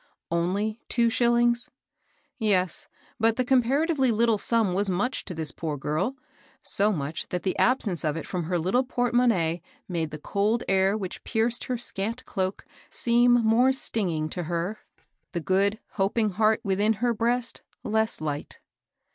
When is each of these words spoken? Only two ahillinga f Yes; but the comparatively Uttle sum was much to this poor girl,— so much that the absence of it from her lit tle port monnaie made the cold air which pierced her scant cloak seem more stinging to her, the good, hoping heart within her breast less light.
Only 0.31 0.79
two 0.89 1.09
ahillinga 1.09 1.67
f 1.67 1.69
Yes; 2.39 2.87
but 3.19 3.35
the 3.35 3.45
comparatively 3.45 4.11
Uttle 4.11 4.39
sum 4.39 4.73
was 4.73 4.89
much 4.89 5.25
to 5.25 5.35
this 5.35 5.51
poor 5.51 5.77
girl,— 5.77 6.15
so 6.79 6.91
much 6.91 7.27
that 7.27 7.43
the 7.43 7.55
absence 7.59 8.03
of 8.03 8.17
it 8.17 8.25
from 8.25 8.45
her 8.45 8.57
lit 8.57 8.71
tle 8.73 8.83
port 8.83 9.13
monnaie 9.13 9.61
made 9.87 10.09
the 10.09 10.17
cold 10.17 10.63
air 10.67 10.97
which 10.97 11.23
pierced 11.23 11.65
her 11.65 11.77
scant 11.77 12.25
cloak 12.25 12.65
seem 12.89 13.31
more 13.45 13.71
stinging 13.71 14.27
to 14.29 14.41
her, 14.45 14.79
the 15.33 15.39
good, 15.39 15.77
hoping 15.91 16.31
heart 16.31 16.61
within 16.63 16.93
her 16.93 17.13
breast 17.13 17.61
less 17.83 18.19
light. 18.19 18.59